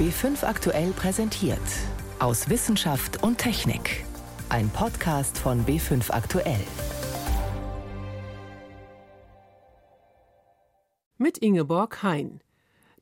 [0.00, 1.60] B5 aktuell präsentiert.
[2.20, 4.06] Aus Wissenschaft und Technik.
[4.48, 6.64] Ein Podcast von B5 aktuell.
[11.18, 12.40] Mit Ingeborg Hein.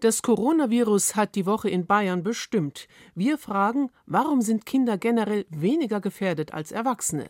[0.01, 2.89] Das Coronavirus hat die Woche in Bayern bestimmt.
[3.15, 7.29] Wir fragen, warum sind Kinder generell weniger gefährdet als Erwachsene?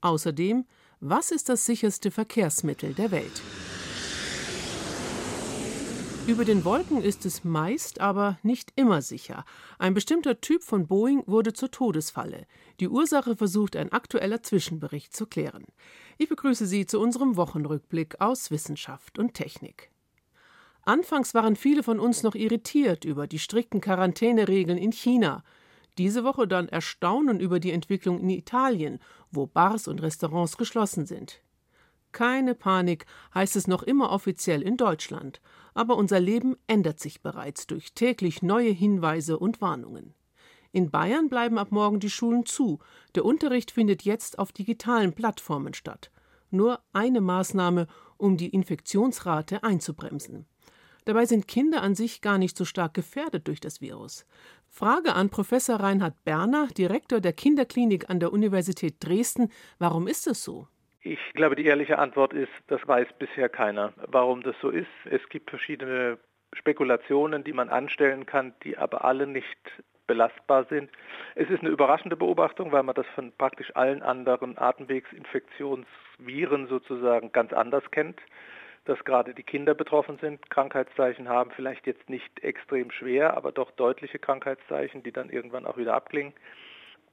[0.00, 0.64] Außerdem,
[1.00, 3.42] was ist das sicherste Verkehrsmittel der Welt?
[6.26, 9.44] Über den Wolken ist es meist, aber nicht immer sicher.
[9.78, 12.46] Ein bestimmter Typ von Boeing wurde zur Todesfalle.
[12.80, 15.66] Die Ursache versucht ein aktueller Zwischenbericht zu klären.
[16.16, 19.90] Ich begrüße Sie zu unserem Wochenrückblick aus Wissenschaft und Technik.
[20.80, 25.44] Anfangs waren viele von uns noch irritiert über die strikten Quarantäneregeln in China.
[25.98, 28.98] Diese Woche dann Erstaunen über die Entwicklung in Italien,
[29.30, 31.42] wo Bars und Restaurants geschlossen sind.
[32.14, 35.40] Keine Panik heißt es noch immer offiziell in Deutschland,
[35.74, 40.14] aber unser Leben ändert sich bereits durch täglich neue Hinweise und Warnungen.
[40.70, 42.78] In Bayern bleiben ab morgen die Schulen zu,
[43.16, 46.12] der Unterricht findet jetzt auf digitalen Plattformen statt.
[46.52, 50.46] Nur eine Maßnahme, um die Infektionsrate einzubremsen.
[51.06, 54.24] Dabei sind Kinder an sich gar nicht so stark gefährdet durch das Virus.
[54.68, 59.50] Frage an Professor Reinhard Berner, Direktor der Kinderklinik an der Universität Dresden.
[59.80, 60.68] Warum ist es so?
[61.06, 64.88] Ich glaube, die ehrliche Antwort ist, das weiß bisher keiner, warum das so ist.
[65.04, 66.16] Es gibt verschiedene
[66.54, 69.58] Spekulationen, die man anstellen kann, die aber alle nicht
[70.06, 70.90] belastbar sind.
[71.34, 77.52] Es ist eine überraschende Beobachtung, weil man das von praktisch allen anderen Atemwegsinfektionsviren sozusagen ganz
[77.52, 78.18] anders kennt
[78.86, 83.70] dass gerade die Kinder betroffen sind, Krankheitszeichen haben, vielleicht jetzt nicht extrem schwer, aber doch
[83.70, 86.34] deutliche Krankheitszeichen, die dann irgendwann auch wieder abklingen.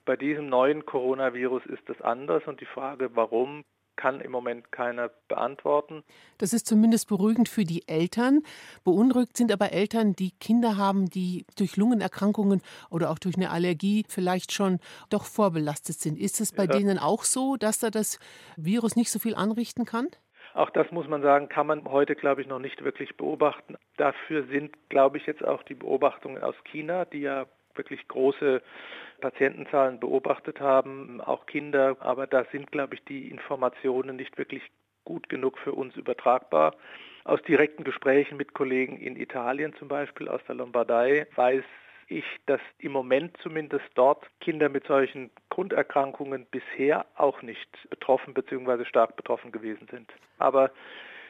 [0.03, 3.63] Bei diesem neuen Coronavirus ist das anders und die Frage, warum,
[3.95, 6.03] kann im Moment keiner beantworten.
[6.37, 8.41] Das ist zumindest beruhigend für die Eltern.
[8.83, 14.05] Beunruhigt sind aber Eltern, die Kinder haben, die durch Lungenerkrankungen oder auch durch eine Allergie
[14.07, 16.17] vielleicht schon doch vorbelastet sind.
[16.17, 16.71] Ist es bei ja.
[16.71, 18.19] denen auch so, dass da das
[18.57, 20.07] Virus nicht so viel anrichten kann?
[20.53, 23.77] Auch das muss man sagen, kann man heute, glaube ich, noch nicht wirklich beobachten.
[23.97, 28.61] Dafür sind, glaube ich, jetzt auch die Beobachtungen aus China, die ja wirklich große
[29.21, 31.95] Patientenzahlen beobachtet haben, auch Kinder.
[31.99, 34.63] Aber da sind, glaube ich, die Informationen nicht wirklich
[35.05, 36.75] gut genug für uns übertragbar.
[37.23, 41.63] Aus direkten Gesprächen mit Kollegen in Italien zum Beispiel, aus der Lombardei, weiß
[42.07, 48.85] ich, dass im Moment zumindest dort Kinder mit solchen Grunderkrankungen bisher auch nicht betroffen bzw.
[48.85, 50.11] stark betroffen gewesen sind.
[50.37, 50.71] Aber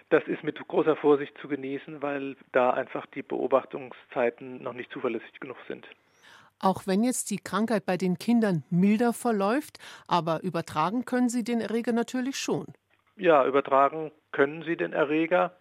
[0.09, 5.39] das ist mit großer Vorsicht zu genießen, weil da einfach die Beobachtungszeiten noch nicht zuverlässig
[5.39, 5.87] genug sind.
[6.61, 11.59] Auch wenn jetzt die Krankheit bei den Kindern milder verläuft, aber übertragen können sie den
[11.59, 12.65] Erreger natürlich schon.
[13.17, 15.55] Ja, übertragen können sie den Erreger.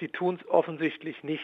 [0.00, 1.42] Sie tun es offensichtlich nicht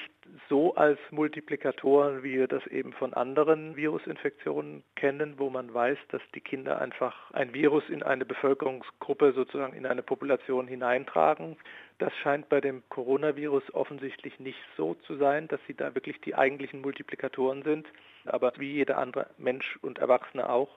[0.48, 6.22] so als Multiplikatoren, wie wir das eben von anderen Virusinfektionen kennen, wo man weiß, dass
[6.34, 11.56] die Kinder einfach ein Virus in eine Bevölkerungsgruppe, sozusagen in eine Population hineintragen.
[11.98, 16.34] Das scheint bei dem Coronavirus offensichtlich nicht so zu sein, dass sie da wirklich die
[16.34, 17.86] eigentlichen Multiplikatoren sind.
[18.24, 20.70] Aber wie jeder andere Mensch und Erwachsene auch,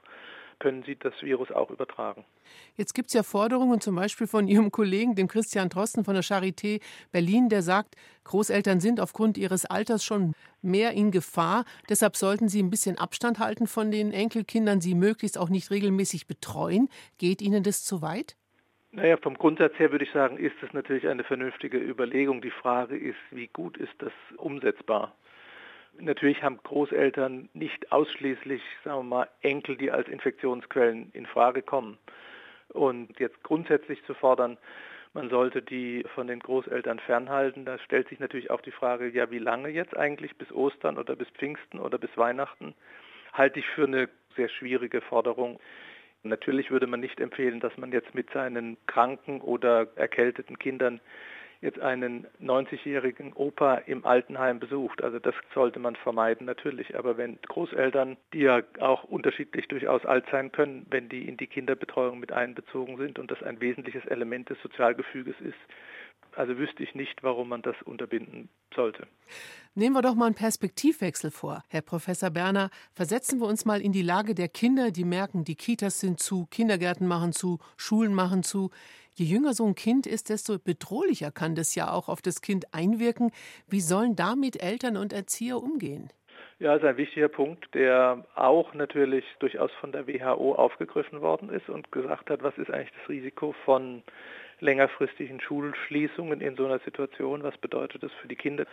[0.59, 2.25] können sie das Virus auch übertragen.
[2.75, 6.23] Jetzt gibt es ja Forderungen zum Beispiel von Ihrem Kollegen, dem Christian Drosten von der
[6.23, 11.65] Charité Berlin, der sagt, Großeltern sind aufgrund ihres Alters schon mehr in Gefahr.
[11.89, 16.27] Deshalb sollten sie ein bisschen Abstand halten von den Enkelkindern, sie möglichst auch nicht regelmäßig
[16.27, 16.89] betreuen.
[17.17, 18.35] Geht Ihnen das zu weit?
[18.97, 22.41] Naja, vom Grundsatz her würde ich sagen, ist es natürlich eine vernünftige Überlegung.
[22.41, 25.13] Die Frage ist, wie gut ist das umsetzbar?
[25.99, 31.99] Natürlich haben Großeltern nicht ausschließlich, sagen wir mal, Enkel, die als Infektionsquellen in Frage kommen.
[32.69, 34.57] Und jetzt grundsätzlich zu fordern,
[35.13, 39.29] man sollte die von den Großeltern fernhalten, da stellt sich natürlich auch die Frage, ja,
[39.29, 42.73] wie lange jetzt eigentlich, bis Ostern oder bis Pfingsten oder bis Weihnachten,
[43.31, 45.59] halte ich für eine sehr schwierige Forderung.
[46.23, 50.99] Natürlich würde man nicht empfehlen, dass man jetzt mit seinen kranken oder erkälteten Kindern
[51.61, 55.03] jetzt einen 90-jährigen Opa im Altenheim besucht.
[55.03, 56.95] Also das sollte man vermeiden natürlich.
[56.97, 61.47] Aber wenn Großeltern, die ja auch unterschiedlich durchaus alt sein können, wenn die in die
[61.47, 65.57] Kinderbetreuung mit einbezogen sind und das ein wesentliches Element des Sozialgefüges ist,
[66.37, 69.07] also wüsste ich nicht, warum man das unterbinden sollte.
[69.75, 72.69] Nehmen wir doch mal einen Perspektivwechsel vor, Herr Professor Berner.
[72.93, 76.45] Versetzen wir uns mal in die Lage der Kinder, die merken, die Kitas sind zu,
[76.47, 78.69] Kindergärten machen zu, Schulen machen zu.
[79.13, 82.73] Je jünger so ein Kind ist, desto bedrohlicher kann das ja auch auf das Kind
[82.73, 83.31] einwirken.
[83.67, 86.09] Wie sollen damit Eltern und Erzieher umgehen?
[86.59, 91.49] Ja, das ist ein wichtiger Punkt, der auch natürlich durchaus von der WHO aufgegriffen worden
[91.49, 94.03] ist und gesagt hat, was ist eigentlich das Risiko von
[94.59, 98.65] längerfristigen Schulschließungen in so einer Situation, was bedeutet das für die Kinder.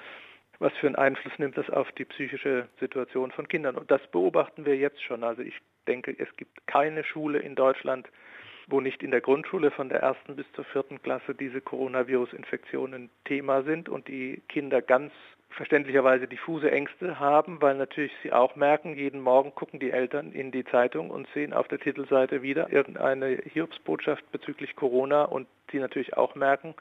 [0.61, 3.77] was für einen Einfluss nimmt das auf die psychische Situation von Kindern.
[3.77, 5.25] Und das beobachten wir jetzt schon.
[5.25, 5.55] Also ich
[5.89, 8.09] denke, es gibt keine Schule in Deutschland,
[8.69, 13.63] wo nicht in der Grundschule von der ersten bis zur vierten Klasse diese Coronavirus-Infektionen Thema
[13.63, 15.13] sind und die Kinder ganz
[15.51, 20.51] verständlicherweise diffuse Ängste haben, weil natürlich sie auch merken, jeden Morgen gucken die Eltern in
[20.51, 26.17] die Zeitung und sehen auf der Titelseite wieder irgendeine Hiobsbotschaft bezüglich Corona und sie natürlich
[26.17, 26.75] auch merken,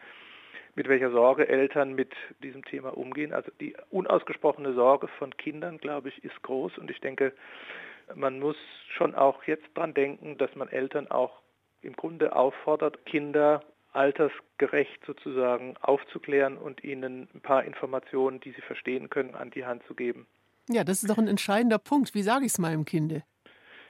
[0.76, 2.12] mit welcher Sorge Eltern mit
[2.42, 3.34] diesem Thema umgehen.
[3.34, 7.34] Also die unausgesprochene Sorge von Kindern, glaube ich, ist groß und ich denke,
[8.16, 8.58] man muss
[8.96, 11.40] schon auch jetzt dran denken, dass man Eltern auch
[11.82, 19.10] im Grunde auffordert, Kinder altersgerecht sozusagen aufzuklären und ihnen ein paar Informationen, die sie verstehen
[19.10, 20.26] können, an die Hand zu geben.
[20.70, 22.16] Ja, das ist doch ein entscheidender Punkt.
[22.16, 23.24] Wie sage ich es meinem Kinde?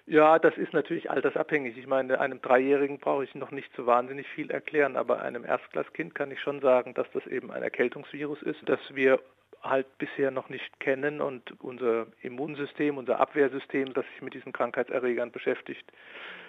[0.05, 1.77] Ja, das ist natürlich altersabhängig.
[1.77, 6.13] Ich meine, einem Dreijährigen brauche ich noch nicht so wahnsinnig viel erklären, aber einem Erstklasskind
[6.13, 9.21] kann ich schon sagen, dass das eben ein Erkältungsvirus ist, das wir
[9.61, 15.31] halt bisher noch nicht kennen und unser Immunsystem, unser Abwehrsystem, das sich mit diesen Krankheitserregern
[15.31, 15.89] beschäftigt,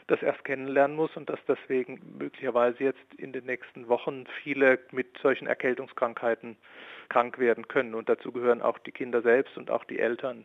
[0.09, 5.17] das erst kennenlernen muss und dass deswegen möglicherweise jetzt in den nächsten Wochen viele mit
[5.23, 6.57] solchen Erkältungskrankheiten
[7.09, 7.95] krank werden können.
[7.95, 10.45] Und dazu gehören auch die Kinder selbst und auch die Eltern.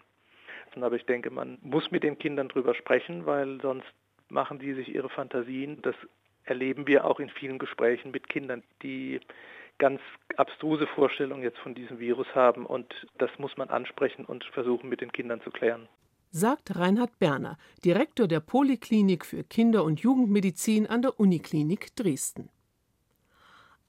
[0.75, 3.87] Aber ich denke, man muss mit den Kindern drüber sprechen, weil sonst
[4.29, 5.81] machen die sich ihre Fantasien.
[5.81, 5.95] Das
[6.43, 9.19] erleben wir auch in vielen Gesprächen mit Kindern, die
[9.77, 10.01] ganz
[10.35, 15.01] abstruse Vorstellungen jetzt von diesem Virus haben und das muss man ansprechen und versuchen mit
[15.01, 15.87] den Kindern zu klären
[16.31, 22.49] sagt Reinhard Berner, Direktor der Poliklinik für Kinder- und Jugendmedizin an der Uniklinik Dresden.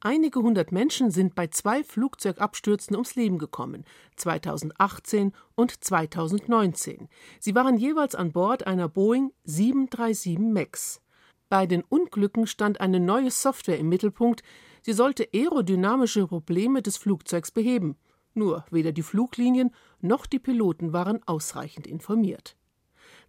[0.02, 3.84] Einige hundert Menschen sind bei zwei Flugzeugabstürzen ums Leben gekommen,
[4.16, 7.10] 2018 und 2019.
[7.38, 11.02] Sie waren jeweils an Bord einer Boeing 737 MAX.
[11.50, 14.42] Bei den Unglücken stand eine neue Software im Mittelpunkt,
[14.80, 17.98] sie sollte aerodynamische Probleme des Flugzeugs beheben.
[18.32, 22.56] Nur weder die Fluglinien noch die Piloten waren ausreichend informiert.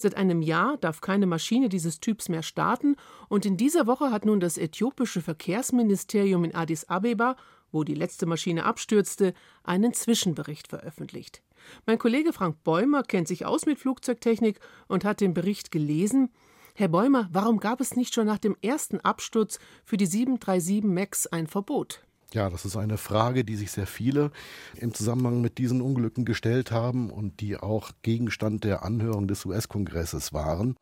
[0.01, 2.95] Seit einem Jahr darf keine Maschine dieses Typs mehr starten,
[3.29, 7.35] und in dieser Woche hat nun das äthiopische Verkehrsministerium in Addis Abeba,
[7.71, 11.43] wo die letzte Maschine abstürzte, einen Zwischenbericht veröffentlicht.
[11.85, 16.31] Mein Kollege Frank Bäumer kennt sich aus mit Flugzeugtechnik und hat den Bericht gelesen.
[16.73, 21.27] Herr Bäumer, warum gab es nicht schon nach dem ersten Absturz für die 737 MAX
[21.27, 22.01] ein Verbot?
[22.33, 24.31] Ja, das ist eine Frage, die sich sehr viele
[24.77, 30.31] im Zusammenhang mit diesen Unglücken gestellt haben und die auch Gegenstand der Anhörung des US-Kongresses
[30.31, 30.77] waren.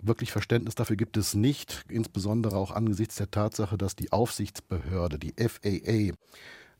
[0.00, 5.34] Wirklich Verständnis dafür gibt es nicht, insbesondere auch angesichts der Tatsache, dass die Aufsichtsbehörde, die
[5.36, 6.14] FAA,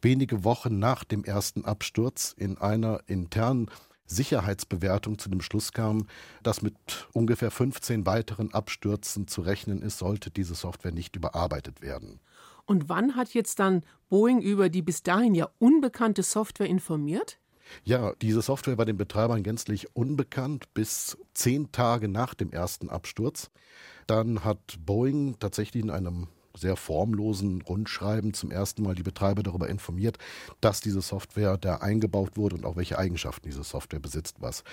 [0.00, 3.70] wenige Wochen nach dem ersten Absturz in einer internen
[4.06, 6.06] Sicherheitsbewertung zu dem Schluss kam,
[6.42, 6.74] dass mit
[7.12, 12.20] ungefähr 15 weiteren Abstürzen zu rechnen ist, sollte diese Software nicht überarbeitet werden.
[12.68, 17.38] Und wann hat jetzt dann Boeing über die bis dahin ja unbekannte Software informiert?
[17.82, 23.50] Ja, diese Software war den Betreibern gänzlich unbekannt bis zehn Tage nach dem ersten Absturz.
[24.06, 29.68] Dann hat Boeing tatsächlich in einem sehr formlosen Rundschreiben zum ersten Mal die Betreiber darüber
[29.68, 30.18] informiert,
[30.60, 34.64] dass diese Software da eingebaut wurde und auch welche Eigenschaften diese Software besitzt, was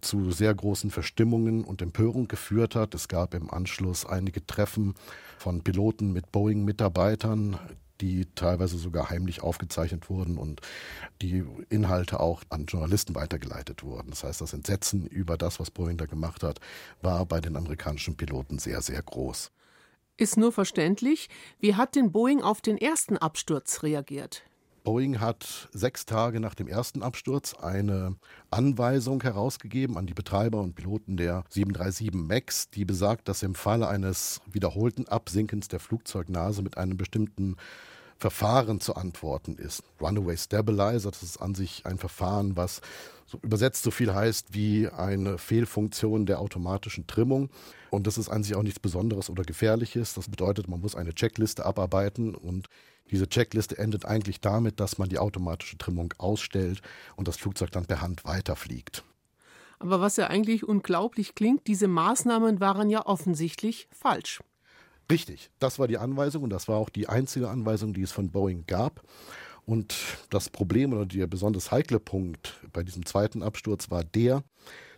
[0.00, 2.94] zu sehr großen Verstimmungen und Empörung geführt hat.
[2.94, 4.94] Es gab im Anschluss einige Treffen
[5.38, 7.58] von Piloten mit Boeing-Mitarbeitern,
[8.00, 10.60] die teilweise sogar heimlich aufgezeichnet wurden und
[11.22, 14.10] die Inhalte auch an Journalisten weitergeleitet wurden.
[14.10, 16.60] Das heißt, das Entsetzen über das, was Boeing da gemacht hat,
[17.02, 19.50] war bei den amerikanischen Piloten sehr, sehr groß.
[20.18, 21.28] Ist nur verständlich.
[21.60, 24.44] Wie hat denn Boeing auf den ersten Absturz reagiert?
[24.82, 28.16] Boeing hat sechs Tage nach dem ersten Absturz eine
[28.50, 33.88] Anweisung herausgegeben an die Betreiber und Piloten der 737 MAX, die besagt, dass im Falle
[33.88, 37.56] eines wiederholten Absinkens der Flugzeugnase mit einem bestimmten
[38.18, 39.82] Verfahren zu antworten ist.
[40.00, 42.80] Runaway Stabilizer, das ist an sich ein Verfahren, was
[43.26, 47.50] so übersetzt so viel heißt wie eine Fehlfunktion der automatischen Trimmung.
[47.90, 50.14] Und das ist an sich auch nichts Besonderes oder Gefährliches.
[50.14, 52.68] Das bedeutet, man muss eine Checkliste abarbeiten und
[53.10, 56.82] diese Checkliste endet eigentlich damit, dass man die automatische Trimmung ausstellt
[57.16, 59.04] und das Flugzeug dann per Hand weiterfliegt.
[59.78, 64.40] Aber was ja eigentlich unglaublich klingt, diese Maßnahmen waren ja offensichtlich falsch.
[65.10, 68.30] Richtig, das war die Anweisung und das war auch die einzige Anweisung, die es von
[68.30, 69.02] Boeing gab.
[69.64, 69.94] Und
[70.30, 74.42] das Problem oder der besonders heikle Punkt bei diesem zweiten Absturz war der,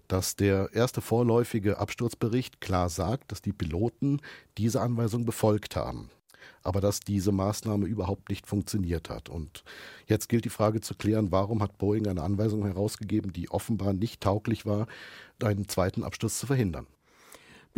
[0.09, 4.21] dass der erste vorläufige Absturzbericht klar sagt, dass die Piloten
[4.57, 6.11] diese Anweisung befolgt haben,
[6.63, 9.29] aber dass diese Maßnahme überhaupt nicht funktioniert hat.
[9.29, 9.65] Und
[10.07, 14.23] jetzt gilt die Frage zu klären, warum hat Boeing eine Anweisung herausgegeben, die offenbar nicht
[14.23, 14.87] tauglich war,
[15.43, 16.87] einen zweiten Absturz zu verhindern.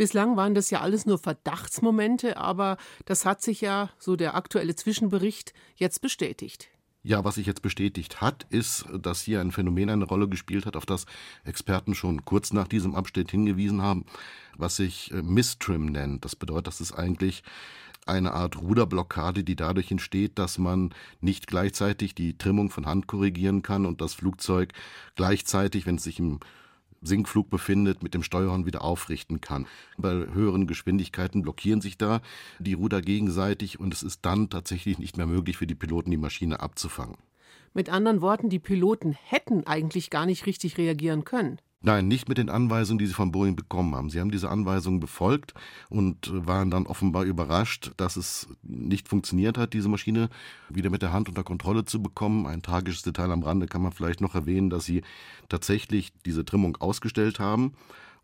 [0.01, 4.75] Bislang waren das ja alles nur Verdachtsmomente, aber das hat sich ja, so der aktuelle
[4.75, 6.69] Zwischenbericht, jetzt bestätigt.
[7.03, 10.75] Ja, was sich jetzt bestätigt hat, ist, dass hier ein Phänomen eine Rolle gespielt hat,
[10.75, 11.05] auf das
[11.43, 14.07] Experten schon kurz nach diesem Abschnitt hingewiesen haben,
[14.57, 16.25] was sich äh, Mistrim nennt.
[16.25, 17.43] Das bedeutet, das ist eigentlich
[18.07, 23.61] eine Art Ruderblockade, die dadurch entsteht, dass man nicht gleichzeitig die Trimmung von Hand korrigieren
[23.61, 24.73] kann und das Flugzeug
[25.13, 26.39] gleichzeitig, wenn es sich im
[27.01, 29.67] Sinkflug befindet, mit dem Steuerhorn wieder aufrichten kann.
[29.97, 32.21] Bei höheren Geschwindigkeiten blockieren sich da
[32.59, 36.17] die Ruder gegenseitig und es ist dann tatsächlich nicht mehr möglich für die Piloten, die
[36.17, 37.17] Maschine abzufangen.
[37.73, 41.59] Mit anderen Worten, die Piloten hätten eigentlich gar nicht richtig reagieren können.
[41.83, 44.11] Nein, nicht mit den Anweisungen, die sie von Boeing bekommen haben.
[44.11, 45.55] Sie haben diese Anweisungen befolgt
[45.89, 50.29] und waren dann offenbar überrascht, dass es nicht funktioniert hat, diese Maschine
[50.69, 52.45] wieder mit der Hand unter Kontrolle zu bekommen.
[52.45, 55.01] Ein tragisches Detail am Rande kann man vielleicht noch erwähnen, dass sie
[55.49, 57.73] tatsächlich diese Trimmung ausgestellt haben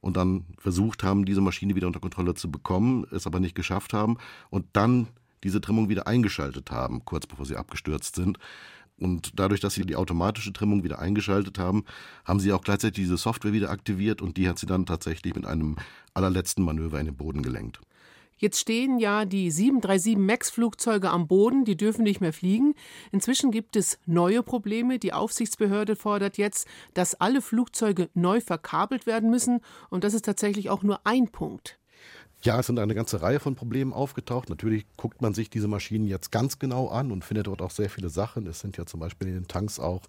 [0.01, 3.91] und dann versucht haben, diese Maschine wieder unter Kontrolle zu bekommen, es aber nicht geschafft
[3.91, 4.17] haben
[4.51, 5.07] und dann
[5.43, 8.37] diese Trimmung wieder eingeschaltet haben, kurz bevor sie abgestürzt sind.
[8.99, 11.85] Und dadurch, dass sie die automatische Trimmung wieder eingeschaltet haben,
[12.25, 15.45] haben sie auch gleichzeitig diese Software wieder aktiviert und die hat sie dann tatsächlich mit
[15.45, 15.75] einem
[16.13, 17.79] allerletzten Manöver in den Boden gelenkt.
[18.39, 22.75] Jetzt stehen ja die 737 MAX-Flugzeuge am Boden, die dürfen nicht mehr fliegen.
[23.11, 24.99] Inzwischen gibt es neue Probleme.
[24.99, 29.61] Die Aufsichtsbehörde fordert jetzt, dass alle Flugzeuge neu verkabelt werden müssen.
[29.89, 31.79] Und das ist tatsächlich auch nur ein Punkt.
[32.47, 34.49] Ja, es sind eine ganze Reihe von Problemen aufgetaucht.
[34.49, 37.89] Natürlich guckt man sich diese Maschinen jetzt ganz genau an und findet dort auch sehr
[37.89, 38.47] viele Sachen.
[38.47, 40.03] Es sind ja zum Beispiel in den Tanks auch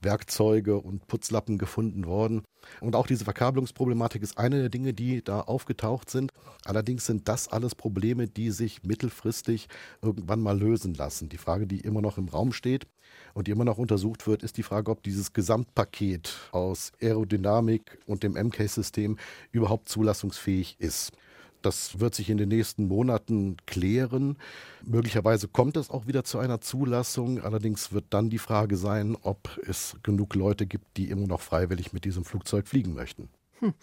[0.00, 2.44] Werkzeuge und Putzlappen gefunden worden.
[2.80, 6.30] Und auch diese Verkabelungsproblematik ist eine der Dinge, die da aufgetaucht sind.
[6.64, 9.68] Allerdings sind das alles Probleme, die sich mittelfristig
[10.00, 11.28] irgendwann mal lösen lassen.
[11.28, 12.86] Die Frage, die immer noch im Raum steht
[13.34, 18.22] und die immer noch untersucht wird, ist die Frage, ob dieses Gesamtpaket aus Aerodynamik und
[18.22, 19.18] dem MK-System
[19.50, 21.12] überhaupt zulassungsfähig ist.
[21.62, 24.36] Das wird sich in den nächsten Monaten klären.
[24.84, 27.40] Möglicherweise kommt es auch wieder zu einer Zulassung.
[27.40, 31.92] Allerdings wird dann die Frage sein, ob es genug Leute gibt, die immer noch freiwillig
[31.92, 33.28] mit diesem Flugzeug fliegen möchten.
[33.60, 33.74] Hm.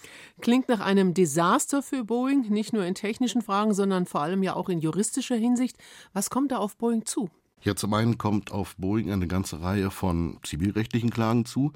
[0.41, 4.55] Klingt nach einem Desaster für Boeing, nicht nur in technischen Fragen, sondern vor allem ja
[4.55, 5.77] auch in juristischer Hinsicht.
[6.12, 7.29] Was kommt da auf Boeing zu?
[7.62, 11.71] Ja, zum einen kommt auf Boeing eine ganze Reihe von zivilrechtlichen Klagen zu.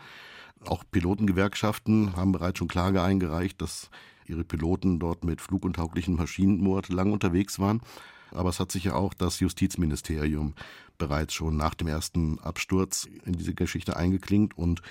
[0.66, 3.90] Auch Pilotengewerkschaften haben bereits schon Klage eingereicht, dass
[4.28, 7.82] ihre Piloten dort mit fluguntauglichen Maschinen monatelang unterwegs waren.
[8.32, 10.54] Aber es hat sich ja auch das Justizministerium
[10.98, 14.82] bereits schon nach dem ersten Absturz in diese Geschichte eingeklinkt und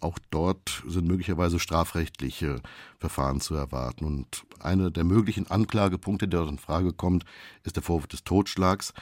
[0.00, 2.60] auch dort sind möglicherweise strafrechtliche
[2.98, 4.04] Verfahren zu erwarten.
[4.04, 7.24] Und einer der möglichen Anklagepunkte, der dort in Frage kommt,
[7.64, 8.94] ist der Vorwurf des Totschlags.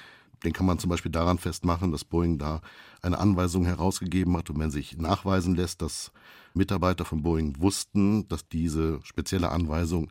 [0.44, 2.60] Den kann man zum Beispiel daran festmachen, dass Boeing da
[3.02, 6.12] eine Anweisung herausgegeben hat und wenn sich nachweisen lässt, dass
[6.54, 10.10] Mitarbeiter von Boeing wussten, dass diese spezielle Anweisung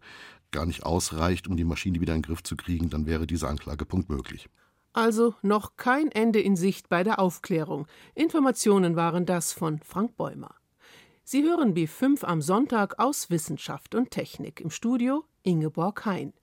[0.51, 3.49] gar nicht ausreicht, um die Maschine wieder in den Griff zu kriegen, dann wäre dieser
[3.49, 4.49] Anklagepunkt möglich.
[4.93, 7.85] Also noch kein Ende in Sicht bei der Aufklärung.
[8.13, 10.55] Informationen waren das von Frank Bäumer.
[11.25, 16.33] Sie hören B5 am Sonntag aus Wissenschaft und Technik im Studio Ingeborg Hein.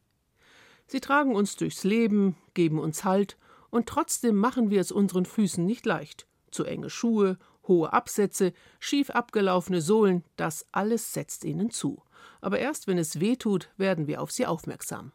[0.87, 3.39] Sie tragen uns durchs Leben, geben uns Halt
[3.73, 6.26] und trotzdem machen wir es unseren Füßen nicht leicht.
[6.50, 12.02] Zu enge Schuhe, hohe Absätze, schief abgelaufene Sohlen, das alles setzt ihnen zu.
[12.43, 15.12] Aber erst wenn es weh tut, werden wir auf sie aufmerksam.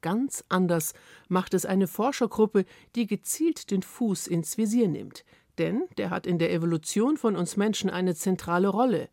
[0.00, 0.94] Ganz anders
[1.26, 5.24] macht es eine Forschergruppe, die gezielt den Fuß ins Visier nimmt.
[5.58, 9.08] Denn der hat in der Evolution von uns Menschen eine zentrale Rolle.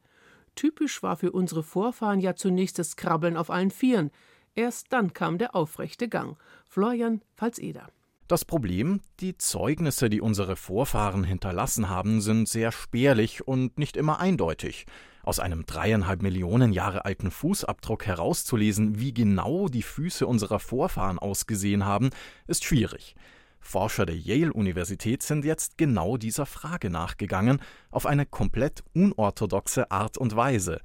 [0.53, 4.11] Typisch war für unsere Vorfahren ja zunächst das Krabbeln auf allen Vieren.
[4.53, 6.37] Erst dann kam der aufrechte Gang.
[6.67, 7.89] Florian Pfalzeder.
[8.27, 14.19] Das Problem, die Zeugnisse, die unsere Vorfahren hinterlassen haben, sind sehr spärlich und nicht immer
[14.19, 14.87] eindeutig.
[15.21, 21.85] Aus einem dreieinhalb Millionen Jahre alten Fußabdruck herauszulesen, wie genau die Füße unserer Vorfahren ausgesehen
[21.85, 22.09] haben,
[22.47, 23.15] ist schwierig.
[23.59, 27.59] Forscher der Yale-Universität sind jetzt genau dieser Frage nachgegangen,
[27.91, 30.79] auf eine komplett unorthodoxe Art und Weise.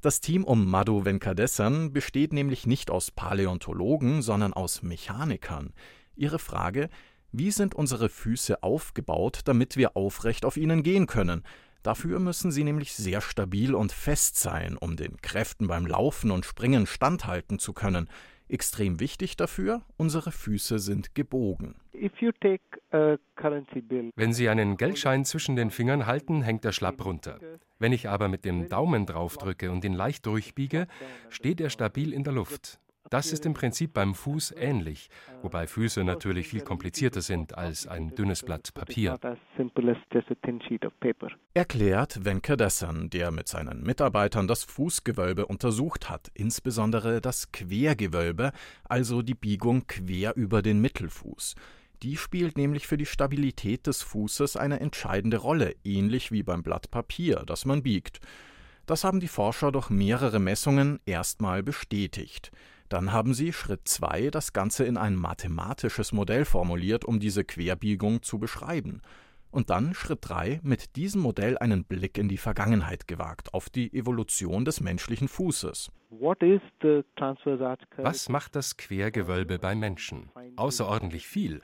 [0.00, 5.72] Das Team um Madhu Venkadesan besteht nämlich nicht aus Paläontologen, sondern aus Mechanikern.
[6.16, 6.88] Ihre Frage,
[7.32, 11.42] wie sind unsere Füße aufgebaut, damit wir aufrecht auf ihnen gehen können?
[11.82, 16.46] Dafür müssen sie nämlich sehr stabil und fest sein, um den Kräften beim Laufen und
[16.46, 18.08] Springen standhalten zu können.
[18.48, 21.74] Extrem wichtig dafür, unsere Füße sind gebogen.
[24.16, 27.40] Wenn Sie einen Geldschein zwischen den Fingern halten, hängt er schlapp runter.
[27.78, 30.86] Wenn ich aber mit dem Daumen draufdrücke und ihn leicht durchbiege,
[31.30, 32.78] steht er stabil in der Luft.
[33.10, 35.10] Das ist im Prinzip beim Fuß ähnlich,
[35.42, 39.18] wobei Füße natürlich viel komplizierter sind als ein dünnes Blatt Papier.
[41.52, 48.52] Erklärt Venkadesan, der mit seinen Mitarbeitern das Fußgewölbe untersucht hat, insbesondere das Quergewölbe,
[48.84, 51.54] also die Biegung quer über den Mittelfuß.
[52.02, 56.90] Die spielt nämlich für die Stabilität des Fußes eine entscheidende Rolle, ähnlich wie beim Blatt
[56.90, 58.20] Papier, das man biegt.
[58.86, 62.50] Das haben die Forscher durch mehrere Messungen erstmal bestätigt.
[62.88, 68.22] Dann haben sie Schritt 2 das Ganze in ein mathematisches Modell formuliert, um diese Querbiegung
[68.22, 69.00] zu beschreiben.
[69.50, 73.92] Und dann Schritt 3 mit diesem Modell einen Blick in die Vergangenheit gewagt, auf die
[73.94, 75.90] Evolution des menschlichen Fußes.
[77.96, 80.30] Was macht das Quergewölbe beim Menschen?
[80.56, 81.60] Außerordentlich viel.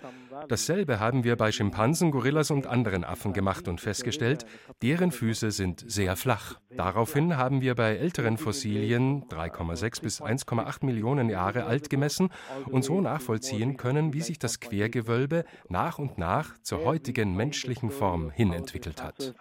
[0.48, 4.46] Dasselbe haben wir bei Schimpansen, Gorillas und anderen Affen gemacht und festgestellt,
[4.82, 6.60] deren Füße sind sehr flach.
[6.70, 12.30] Daraufhin haben wir bei älteren Fossilien 3,6 bis 1,8 Millionen Jahre alt gemessen
[12.70, 18.30] und so nachvollziehen können, wie sich das Quergewölbe nach und nach zur heutigen menschlichen Form
[18.30, 19.34] hin entwickelt hat.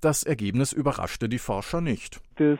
[0.00, 2.20] Das Ergebnis überraschte die Forscher nicht.
[2.38, 2.58] Es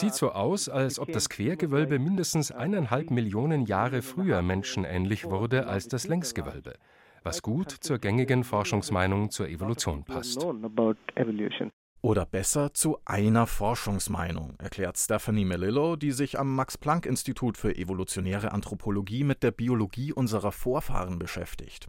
[0.00, 5.88] sieht so aus, als ob das Quergewölbe mindestens eineinhalb Millionen Jahre früher menschenähnlich wurde als
[5.88, 6.74] das Längsgewölbe,
[7.24, 10.46] was gut zur gängigen Forschungsmeinung zur Evolution passt.
[12.04, 19.24] Oder besser zu einer Forschungsmeinung, erklärt Stephanie Melillo, die sich am Max-Planck-Institut für evolutionäre Anthropologie
[19.24, 21.88] mit der Biologie unserer Vorfahren beschäftigt.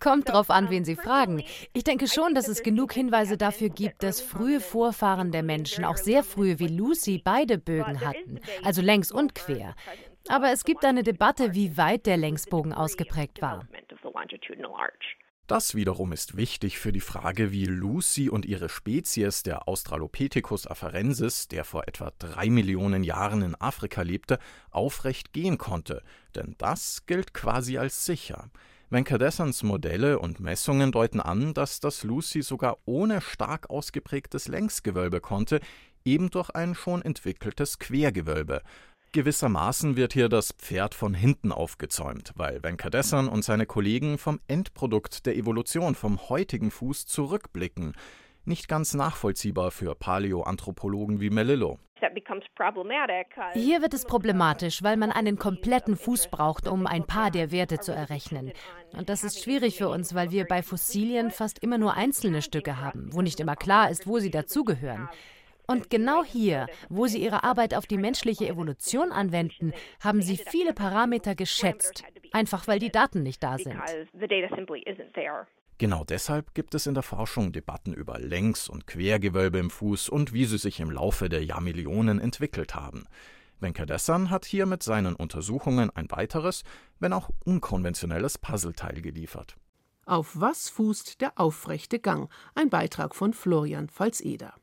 [0.00, 1.42] Kommt drauf an, wen Sie fragen.
[1.72, 5.96] Ich denke schon, dass es genug Hinweise dafür gibt, dass frühe Vorfahren der Menschen, auch
[5.96, 9.74] sehr frühe wie Lucy, beide Bögen hatten, also längs und quer.
[10.28, 13.66] Aber es gibt eine Debatte, wie weit der Längsbogen ausgeprägt war.
[15.48, 21.48] Das wiederum ist wichtig für die Frage, wie Lucy und ihre Spezies, der Australopithecus afarensis,
[21.48, 24.38] der vor etwa drei Millionen Jahren in Afrika lebte,
[24.70, 26.02] aufrecht gehen konnte,
[26.36, 28.50] denn das gilt quasi als sicher.
[28.92, 35.60] Venkadesans Modelle und Messungen deuten an, dass das Lucy sogar ohne stark ausgeprägtes Längsgewölbe konnte,
[36.04, 38.62] eben durch ein schon entwickeltes Quergewölbe,
[39.14, 45.26] Gewissermaßen wird hier das Pferd von hinten aufgezäumt, weil Venkadesan und seine Kollegen vom Endprodukt
[45.26, 47.92] der Evolution vom heutigen Fuß zurückblicken.
[48.46, 51.78] Nicht ganz nachvollziehbar für Paläoanthropologen wie Melillo.
[53.54, 57.78] Hier wird es problematisch, weil man einen kompletten Fuß braucht, um ein paar der Werte
[57.78, 58.52] zu errechnen.
[58.96, 62.80] Und das ist schwierig für uns, weil wir bei Fossilien fast immer nur einzelne Stücke
[62.80, 65.08] haben, wo nicht immer klar ist, wo sie dazugehören.
[65.66, 70.74] Und genau hier, wo sie ihre Arbeit auf die menschliche Evolution anwenden, haben sie viele
[70.74, 73.80] Parameter geschätzt, einfach weil die Daten nicht da sind.
[75.82, 80.32] Genau deshalb gibt es in der Forschung Debatten über Längs- und Quergewölbe im Fuß und
[80.32, 83.02] wie sie sich im Laufe der Jahrmillionen entwickelt haben.
[83.58, 86.62] Venkadessan hat hier mit seinen Untersuchungen ein weiteres,
[87.00, 89.56] wenn auch unkonventionelles Puzzleteil geliefert.
[90.06, 92.30] Auf was fußt der aufrechte Gang?
[92.54, 94.54] Ein Beitrag von Florian Pfalz-Eder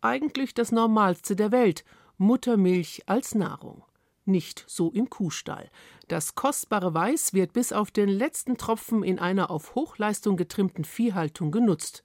[0.00, 1.84] eigentlich das Normalste der Welt,
[2.16, 3.82] Muttermilch als Nahrung.
[4.28, 5.70] Nicht so im Kuhstall.
[6.08, 11.52] Das kostbare Weiß wird bis auf den letzten Tropfen in einer auf Hochleistung getrimmten Viehhaltung
[11.52, 12.04] genutzt.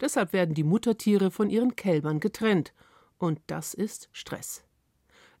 [0.00, 2.72] Deshalb werden die Muttertiere von ihren Kälbern getrennt.
[3.18, 4.62] Und das ist Stress.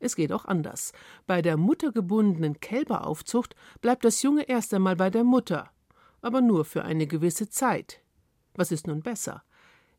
[0.00, 0.92] Es geht auch anders.
[1.28, 5.70] Bei der muttergebundenen Kälberaufzucht bleibt das Junge erst einmal bei der Mutter,
[6.22, 8.02] aber nur für eine gewisse Zeit.
[8.54, 9.44] Was ist nun besser?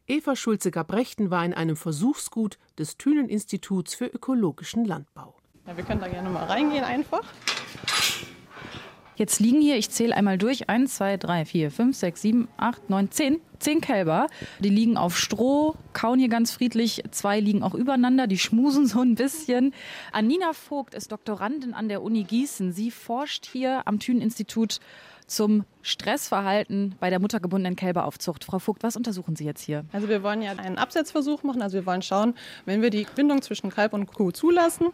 [0.07, 5.35] Eva Schulze-Gabrechten war in einem Versuchsgut des Thünen-Instituts für ökologischen Landbau.
[5.67, 7.23] Ja, wir können da gerne mal reingehen einfach.
[9.17, 12.89] Jetzt liegen hier, ich zähle einmal durch, 1, 2, 3, 4, 5, 6, 7, 8,
[12.89, 13.41] 9, 10.
[13.59, 14.27] Zehn Kälber,
[14.59, 17.03] die liegen auf Stroh, kauen hier ganz friedlich.
[17.09, 19.73] Zwei liegen auch übereinander, die schmusen so ein bisschen.
[20.11, 22.71] Anina Vogt ist Doktorandin an der Uni Gießen.
[22.71, 24.79] Sie forscht hier am Thünen-Institut
[25.27, 28.43] zum Stressverhalten bei der muttergebundenen Kälberaufzucht.
[28.43, 29.85] Frau Vogt, was untersuchen Sie jetzt hier?
[29.91, 31.61] Also wir wollen ja einen Absetzversuch machen.
[31.61, 32.33] Also wir wollen schauen,
[32.65, 34.87] wenn wir die Bindung zwischen Kalb und Kuh zulassen,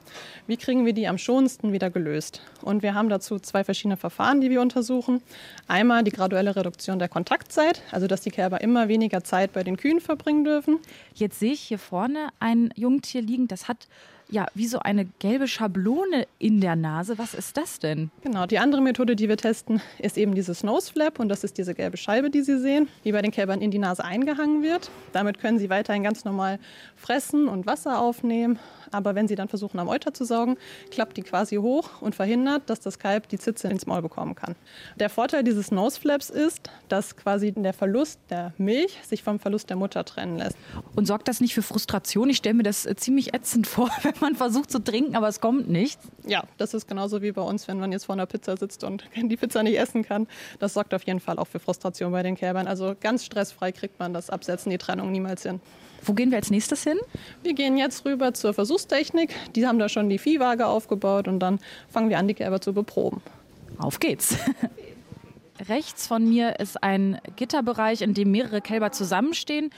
[0.48, 2.42] wie kriegen wir die am schonendsten wieder gelöst?
[2.62, 5.22] Und wir haben dazu zwei verschiedene Verfahren, die wir untersuchen.
[5.68, 9.78] Einmal die graduelle Reduktion der Kontaktzeit, also dass die Kälber immer weniger Zeit bei den
[9.78, 10.80] Kühen verbringen dürfen.
[11.14, 13.88] Jetzt sehe ich hier vorne ein Jungtier liegen, das hat
[14.30, 17.18] ja, wie so eine gelbe Schablone in der Nase.
[17.18, 18.12] Was ist das denn?
[18.22, 21.58] Genau, die andere Methode, die wir testen, ist eben dieses Nose Flap und das ist
[21.58, 24.90] diese gelbe Scheibe, die Sie sehen, die bei den Kälbern in die Nase eingehangen wird.
[25.12, 26.60] Damit können sie weiterhin ganz normal
[26.96, 28.60] fressen und Wasser aufnehmen,
[28.94, 30.58] aber wenn sie dann versuchen, am Euter zu saugen,
[30.92, 34.56] klappt die quasi hoch und verhindert, dass das Kalb die Zitze ins Maul bekommen kann.
[34.98, 39.70] Der Vorteil dieses Nose Flaps ist, dass quasi der Verlust der Milch sich vom Verlust
[39.70, 40.58] der Mutter trennen lässt.
[40.96, 42.30] Und sorgt das nicht für Frustration?
[42.30, 45.42] Ich stelle mir das äh, ziemlich ätzend vor, wenn man versucht zu trinken, aber es
[45.42, 46.08] kommt nichts.
[46.26, 49.04] Ja, das ist genauso wie bei uns, wenn man jetzt vor einer Pizza sitzt und
[49.16, 50.28] die Pizza nicht essen kann.
[50.60, 52.68] Das sorgt auf jeden Fall auch für Frustration bei den Kälbern.
[52.68, 55.60] Also ganz stressfrei kriegt man das Absetzen, die Trennung niemals hin.
[56.06, 57.00] Wo gehen wir als nächstes hin?
[57.44, 59.34] Wir gehen jetzt rüber zur Versuchstechnik.
[59.56, 62.74] Die haben da schon die Viehwaage aufgebaut und dann fangen wir an, die Kälber zu
[62.74, 63.22] beproben.
[63.78, 64.38] Auf geht's.
[65.70, 69.70] Rechts von mir ist ein Gitterbereich, in dem mehrere Kälber zusammenstehen.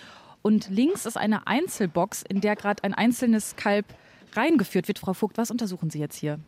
[0.42, 3.86] Und links ist eine Einzelbox, in der gerade ein einzelnes Kalb
[4.34, 5.00] reingeführt wird.
[5.00, 6.40] Frau Vogt, was untersuchen Sie jetzt hier?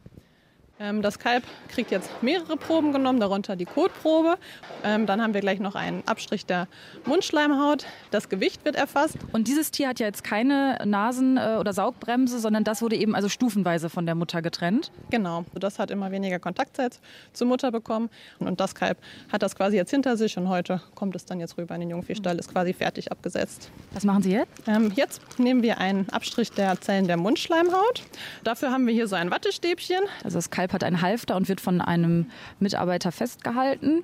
[0.80, 4.38] Ähm, das Kalb kriegt jetzt mehrere Proben genommen, darunter die Kotprobe.
[4.84, 6.68] Ähm, dann haben wir gleich noch einen Abstrich der
[7.06, 7.86] Mundschleimhaut.
[8.12, 9.18] Das Gewicht wird erfasst.
[9.32, 13.16] Und dieses Tier hat ja jetzt keine Nasen- äh, oder Saugbremse, sondern das wurde eben
[13.16, 14.92] also stufenweise von der Mutter getrennt.
[15.10, 17.00] Genau, das hat immer weniger Kontaktzeit
[17.34, 18.10] zur Mutter bekommen.
[18.40, 18.98] Und das Kalb
[19.32, 21.90] hat das quasi jetzt hinter sich und heute kommt es dann jetzt rüber in den
[21.90, 23.72] Jungviehstall, ist quasi fertig abgesetzt.
[23.94, 24.52] Was machen Sie jetzt?
[24.68, 28.04] Ähm, jetzt nehmen wir einen Abstrich der Zellen der Mundschleimhaut.
[28.44, 30.02] Dafür haben wir hier so ein Wattestäbchen.
[30.24, 34.04] Also das Kalb Kalb hat einen Halfter und wird von einem Mitarbeiter festgehalten.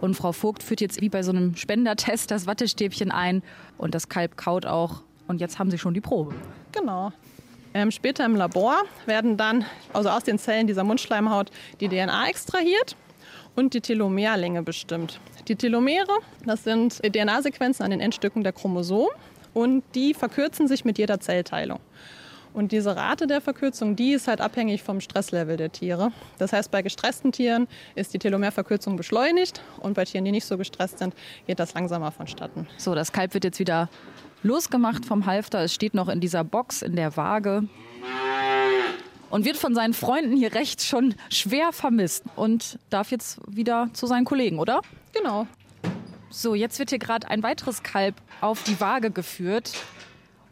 [0.00, 3.42] Und Frau Vogt führt jetzt wie bei so einem Spendertest das Wattestäbchen ein
[3.78, 5.02] und das Kalb kaut auch.
[5.26, 6.34] Und jetzt haben sie schon die Probe.
[6.72, 7.12] Genau.
[7.74, 12.96] Ähm, später im Labor werden dann, also aus den Zellen dieser Mundschleimhaut, die DNA extrahiert
[13.56, 15.20] und die Telomerlänge bestimmt.
[15.48, 19.10] Die Telomere, das sind DNA-Sequenzen an den Endstücken der Chromosomen
[19.54, 21.80] und die verkürzen sich mit jeder Zellteilung.
[22.52, 26.12] Und diese Rate der Verkürzung, die ist halt abhängig vom Stresslevel der Tiere.
[26.38, 30.58] Das heißt, bei gestressten Tieren ist die Telomerverkürzung beschleunigt und bei Tieren, die nicht so
[30.58, 31.14] gestresst sind,
[31.46, 32.66] geht das langsamer vonstatten.
[32.76, 33.88] So, das Kalb wird jetzt wieder
[34.42, 35.60] losgemacht vom Halfter.
[35.60, 37.68] Es steht noch in dieser Box in der Waage
[39.30, 44.06] und wird von seinen Freunden hier rechts schon schwer vermisst und darf jetzt wieder zu
[44.06, 44.80] seinen Kollegen, oder?
[45.14, 45.46] Genau.
[46.30, 49.72] So, jetzt wird hier gerade ein weiteres Kalb auf die Waage geführt.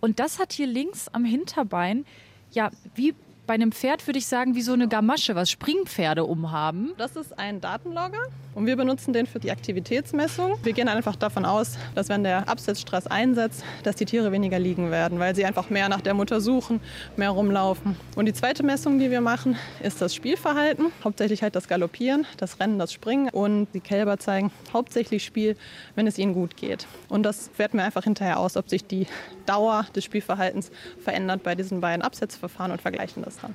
[0.01, 2.05] Und das hat hier links am Hinterbein,
[2.51, 3.15] ja, wie
[3.49, 6.93] bei einem Pferd würde ich sagen, wie so eine Gamasche, was Springpferde umhaben.
[6.99, 10.59] Das ist ein Datenlogger und wir benutzen den für die Aktivitätsmessung.
[10.65, 14.91] Wir gehen einfach davon aus, dass wenn der Absetzstress einsetzt, dass die Tiere weniger liegen
[14.91, 16.81] werden, weil sie einfach mehr nach der Mutter suchen,
[17.17, 17.95] mehr rumlaufen.
[18.17, 20.87] Und die zweite Messung, die wir machen, ist das Spielverhalten.
[21.05, 23.29] Hauptsächlich halt das Galoppieren, das Rennen, das Springen.
[23.31, 25.57] Und die Kälber zeigen hauptsächlich Spiel,
[25.95, 26.89] wenn es ihnen gut geht.
[27.09, 29.07] Und das werten wir einfach hinterher aus, ob sich die
[29.47, 33.55] Dauer des Spielverhaltens verändert bei diesen beiden Absetzverfahren und vergleichen das dann.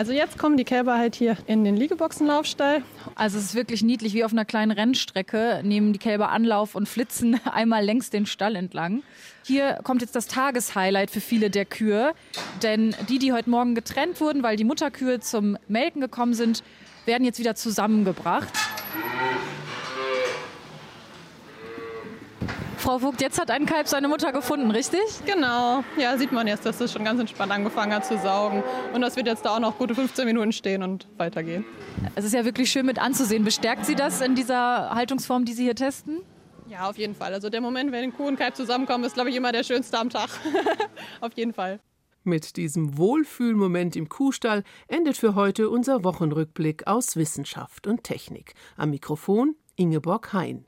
[0.00, 2.82] Also jetzt kommen die Kälber halt hier in den Liegeboxenlaufstall.
[3.16, 6.88] Also es ist wirklich niedlich, wie auf einer kleinen Rennstrecke nehmen die Kälber Anlauf und
[6.88, 9.02] flitzen einmal längs den Stall entlang.
[9.44, 12.14] Hier kommt jetzt das Tageshighlight für viele der Kühe,
[12.62, 16.62] denn die, die heute Morgen getrennt wurden, weil die Mutterkühe zum Melken gekommen sind,
[17.04, 18.69] werden jetzt wieder zusammengebracht.
[22.90, 25.00] Frau Vogt, jetzt hat ein Kalb seine Mutter gefunden, richtig?
[25.24, 25.84] Genau.
[25.96, 28.64] Ja, sieht man jetzt, dass es schon ganz entspannt angefangen hat zu saugen.
[28.92, 31.64] Und das wird jetzt da auch noch gute 15 Minuten stehen und weitergehen.
[32.16, 33.44] Es ist ja wirklich schön mit anzusehen.
[33.44, 36.22] Bestärkt Sie das in dieser Haltungsform, die Sie hier testen?
[36.66, 37.32] Ja, auf jeden Fall.
[37.32, 40.10] Also der Moment, wenn Kuh und Kalb zusammenkommen, ist, glaube ich, immer der schönste am
[40.10, 40.28] Tag.
[41.20, 41.78] auf jeden Fall.
[42.24, 48.54] Mit diesem Wohlfühlmoment im Kuhstall endet für heute unser Wochenrückblick aus Wissenschaft und Technik.
[48.76, 50.66] Am Mikrofon Ingeborg Hein.